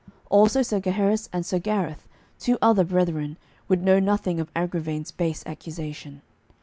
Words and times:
Also 0.31 0.63
Sir 0.63 0.79
Gaheris 0.79 1.29
and 1.31 1.45
Sir 1.45 1.59
Gareth, 1.59 2.07
two 2.39 2.57
other 2.59 2.83
brethren, 2.83 3.37
would 3.67 3.83
know 3.83 3.99
nothing 3.99 4.39
of 4.39 4.49
Agravaine's 4.55 5.11
base 5.11 5.43
accusation. 5.45 6.23